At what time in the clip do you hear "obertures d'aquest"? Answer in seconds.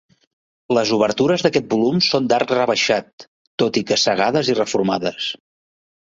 0.95-1.67